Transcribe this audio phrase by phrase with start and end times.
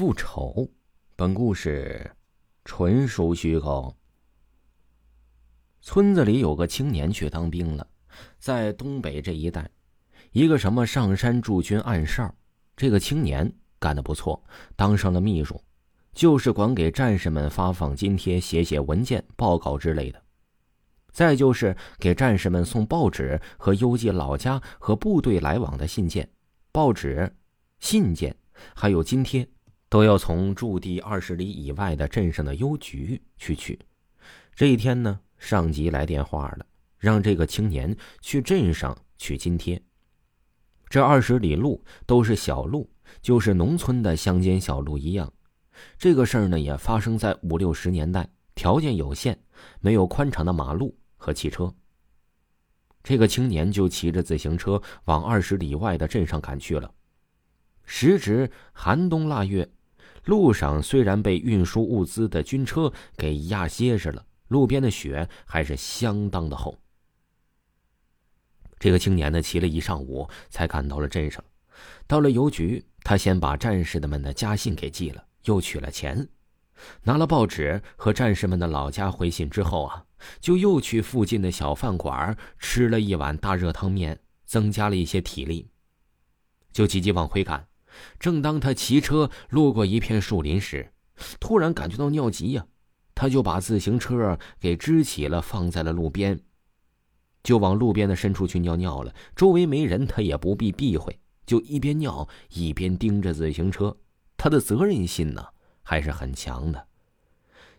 [0.00, 0.66] 复仇，
[1.14, 2.10] 本故事
[2.64, 3.94] 纯属虚构。
[5.82, 7.86] 村子里有个青年去当兵了，
[8.38, 9.70] 在东北这一带，
[10.32, 12.34] 一个什么上山驻军暗哨，
[12.74, 14.42] 这个青年干得不错，
[14.74, 15.62] 当上了秘书，
[16.14, 20.22] 就是管给战士们发放津贴、写写文件、报告之类的。
[21.12, 26.26] 再就是给战士们送报纸和邮寄老家和部队来往的信件、
[26.72, 27.30] 报纸、
[27.80, 28.34] 信件，
[28.74, 29.46] 还有津贴。
[29.90, 33.76] 都要从驻地二十里以外的镇上的邮局去取。
[34.54, 36.64] 这一天呢，上级来电话了，
[36.96, 39.82] 让这个青年去镇上取津贴。
[40.88, 42.88] 这二十里路都是小路，
[43.20, 45.30] 就是农村的乡间小路一样。
[45.98, 49.36] 这个事儿呢，也发生在五六十年代，条件有限，
[49.80, 51.74] 没有宽敞的马路和汽车。
[53.02, 56.92] 这个青年就骑着自行车往二十里外的镇上赶去了。
[57.84, 59.68] 时值寒冬腊月。
[60.24, 66.78] 路上虽然被运输物资的军车给压结实了，路边的雪还是相当的厚。
[68.78, 71.42] 这个青年呢，骑了一上午才赶到了镇上。
[72.06, 76.28] 到了邮局，他先把战士的们的家信给寄了，又取了钱，
[77.02, 80.04] 拿了报纸和战士们的老家回信之后啊，
[80.40, 85.70] 就又去附近的小饭馆吃了一碗大热汤面，增加了一些体力，
[86.72, 87.69] 就急急往回赶。
[88.18, 90.92] 正当他骑车路过一片树林时，
[91.38, 92.66] 突然感觉到尿急呀，
[93.14, 96.40] 他就把自行车给支起了，放在了路边，
[97.42, 99.14] 就往路边的深处去尿尿了。
[99.36, 103.96] 周围没人，他也不必避讳，就一边尿一边盯着自行车。
[104.36, 105.44] 他的责任心呢
[105.82, 106.86] 还是很强的。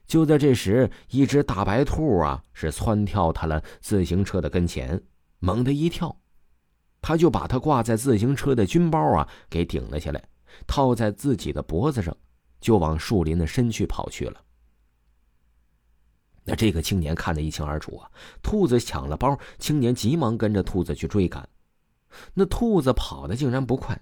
[0.05, 5.01] 就在这时，一只大白兔啊是窜跳他了自行车的跟前，
[5.39, 6.20] 猛地一跳。
[7.01, 10.23] 他就把他挂在自行车的军包啊给顶了下来，
[10.67, 12.15] 套在自己的脖子上，
[12.59, 14.39] 就往树林的深处跑去了。
[16.43, 18.09] 那这个青年看得一清二楚啊，
[18.41, 21.47] 兔子抢了包，青年急忙跟着兔子去追赶。
[22.33, 23.99] 那兔子跑的竟然不快，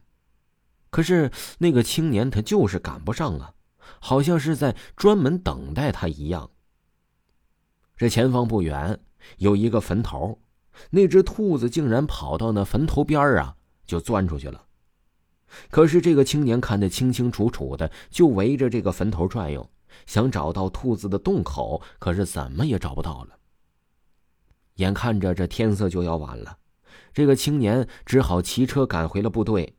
[0.90, 3.54] 可是那个青年他就是赶不上啊，
[4.00, 6.50] 好像是在专门等待他一样。
[7.96, 9.00] 这前方不远
[9.38, 10.40] 有一个坟头。
[10.92, 14.66] 那只兔子竟然跑到那坟头边啊，就钻出去了。
[15.72, 19.68] 可是这个青年看得清清楚楚的，就围着这个坟头转悠，
[20.06, 23.38] 想找到兔子的洞口，可是怎么也找不到了。
[24.76, 26.58] 眼看着这天色就要晚了，
[27.14, 29.76] 这个青年只好骑车赶回了部队，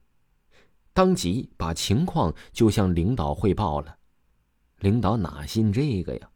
[0.93, 3.97] 当即把情况就向领导汇报了。
[4.81, 6.29] 领导哪信这个呀？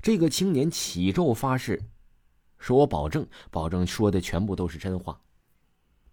[0.00, 1.82] 这个青年起咒发誓。
[2.58, 5.20] 说我保证，保证说的全部都是真话。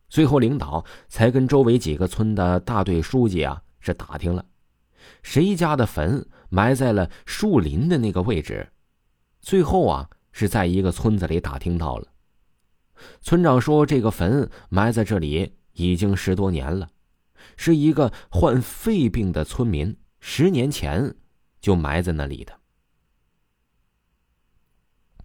[0.09, 4.45] 最后，领导才跟周围几个村的大队书记啊是打听了，
[5.23, 8.71] 谁家的坟埋在了树林的那个位置。
[9.41, 12.07] 最后啊是在一个村子里打听到了。
[13.21, 16.91] 村长说，这个坟埋在这里已经十多年了，
[17.57, 21.15] 是一个患肺病的村民十年前
[21.59, 22.59] 就埋在那里的。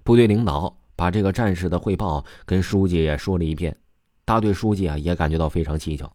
[0.02, 0.80] 部队领导。
[0.98, 3.76] 把这个战士的汇报跟书记也说了一遍，
[4.24, 6.12] 大队书记啊也感觉到非常蹊跷。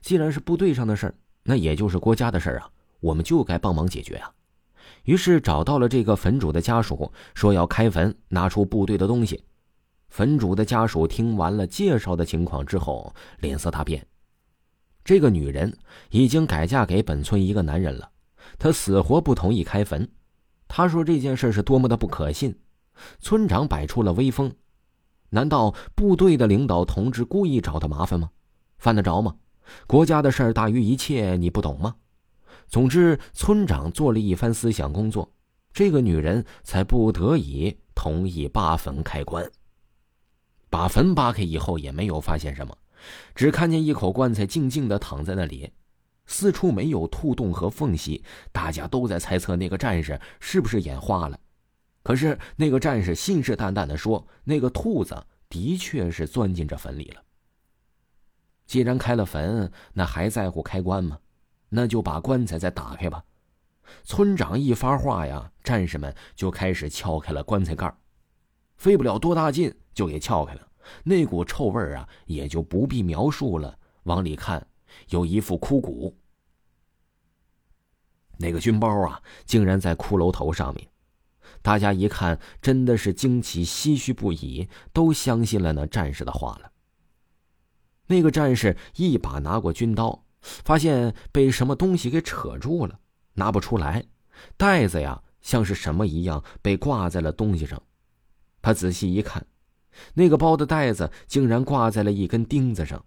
[0.00, 2.70] 既然是部队上的事儿，那也就是国家的事儿啊，
[3.00, 4.30] 我们就该帮忙解决啊。
[5.02, 9.42] 于是找到了这个坟主的家属，说要开坟，拿出部队的东西。
[10.10, 14.06] 坟主的家属听完了介绍的情况之后，脸色大变。
[15.04, 15.76] 这个女人
[16.10, 18.08] 已经改嫁给本村一个男人了，
[18.60, 20.08] 她死活不同意开坟。
[20.68, 22.54] 她说这件事是多么的不可信。
[23.20, 24.52] 村长摆出了威风，
[25.30, 28.30] 难道部队的领导同志故意找他麻烦吗？
[28.78, 29.36] 犯得着吗？
[29.86, 31.96] 国家的事儿大于一切，你不懂吗？
[32.66, 35.32] 总之，村长做了一番思想工作，
[35.72, 39.48] 这个女人才不得已同意扒坟开棺。
[40.68, 42.76] 把坟扒开以后，也没有发现什么，
[43.34, 45.70] 只看见一口棺材静静的躺在那里，
[46.26, 48.22] 四处没有兔洞和缝隙。
[48.52, 51.38] 大家都在猜测那个战士是不是眼花了。
[52.10, 55.16] 可是那个战士信誓旦旦的说：“那个兔子
[55.48, 57.22] 的确是钻进这坟里了。
[58.66, 61.20] 既然开了坟，那还在乎开棺吗？
[61.68, 63.24] 那就把棺材再打开吧。”
[64.02, 67.96] 村长一发话呀，战士们就开始撬开了棺材盖
[68.74, 70.68] 费不了多大劲就给撬开了。
[71.04, 73.78] 那股臭味啊，也就不必描述了。
[74.02, 74.66] 往里看，
[75.10, 76.18] 有一副枯骨，
[78.36, 80.89] 那个军包啊，竟然在骷髅头上面。
[81.62, 86.72] 大家一看，真的是惊奇、唏嘘不已，都相信了那战士的话了。
[88.06, 92.98] 那个战士一把拿过军刀，发现被什么东西给扯住了，
[93.34, 94.04] 拿不出来，
[94.56, 97.80] 袋子呀像是什么一样被挂在了东西上。
[98.62, 99.46] 他仔细一看，
[100.14, 103.04] 那个包的袋子竟然挂在了一根钉子上，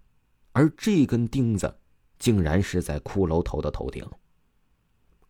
[0.52, 1.76] 而这根钉子
[2.18, 4.08] 竟然是在骷髅头的头顶。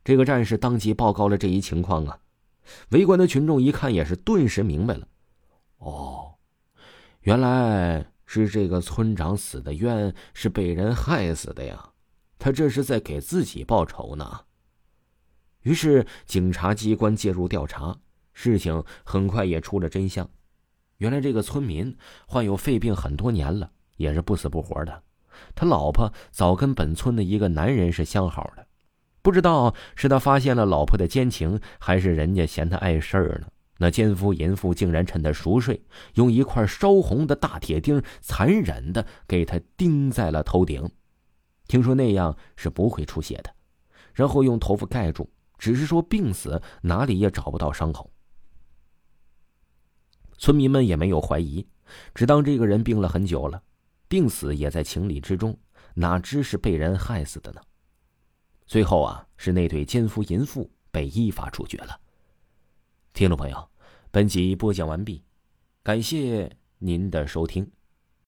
[0.04, 2.18] 这个战士当即报告了这一情况啊！
[2.90, 5.08] 围观的群众一看也是顿时明白了，
[5.78, 6.34] 哦，
[7.20, 11.90] 原来是这个村长死的冤是被人害死的呀！
[12.38, 14.43] 他这是在给自己报仇呢。
[15.62, 17.96] 于是警察机关介入调查，
[18.32, 20.28] 事情很快也出了真相。
[20.99, 21.96] 原来这个村民
[22.26, 25.02] 患有肺病很多年了，也是不死不活的。
[25.55, 28.63] 他老婆早跟本村的一个男人是相好的。
[29.24, 33.46] 不知道是他发现了老婆的奸情，还是人家嫌他碍事儿呢？
[33.78, 35.82] 那奸夫淫妇竟然趁他熟睡，
[36.16, 40.86] 用一块烧红的大铁钉残忍的给他钉在了头顶。
[41.66, 43.50] 听说那样是不会出血的，
[44.12, 48.10] 然后用头发盖住，只是说病死哪里也找不到伤口。
[50.36, 51.66] 村民们也没有怀疑，
[52.14, 53.62] 只当这个人病了很久了，
[54.06, 55.58] 病死也在情理之中，
[55.94, 57.62] 哪知是被人害死的呢？
[58.66, 62.00] 最后啊，是那对奸夫淫妇被依法处决了。
[63.12, 63.69] 听众朋友，
[64.11, 65.22] 本集播讲完毕，
[65.82, 67.70] 感谢您的收听。